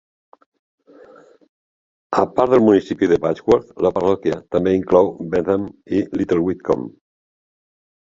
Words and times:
A 2.21 2.23
part 2.37 2.55
del 2.55 2.63
municipi 2.67 3.09
de 3.11 3.19
Badgeworth, 3.25 3.67
la 3.87 3.91
parròquia 3.97 4.39
també 4.55 4.73
inclou 4.79 5.11
Bentham 5.35 5.67
i 5.99 6.01
Little 6.23 6.41
Witcombe. 6.49 6.91